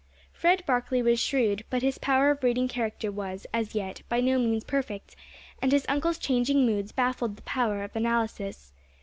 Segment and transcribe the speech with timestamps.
[0.33, 4.39] Fred Barkley was shrewd, but his power of reading character was, as yet, by no
[4.39, 5.15] means perfect,
[5.61, 8.73] and his uncle's changing moods baffled the power of analysis.